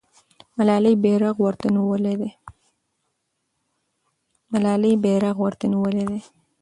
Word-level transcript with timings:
ملالۍ 0.57 0.95
بیرغ 1.03 1.35
ورته 5.41 5.67
نیولی 5.73 6.03
دی. 6.09 6.19